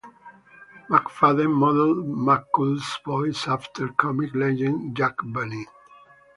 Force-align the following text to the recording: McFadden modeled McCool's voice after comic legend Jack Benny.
McFadden 0.89 1.51
modeled 1.53 2.07
McCool's 2.07 2.97
voice 3.05 3.47
after 3.47 3.89
comic 3.89 4.33
legend 4.33 4.97
Jack 4.97 5.13
Benny. 5.23 5.67